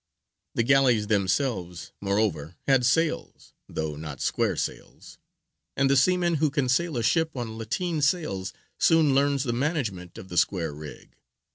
[0.55, 5.19] The galleys themselves, moreover, had sails, though not square sails;
[5.77, 10.17] and the seaman who can sail a ship on lateen sails soon learns the management
[10.17, 11.17] of the square rig.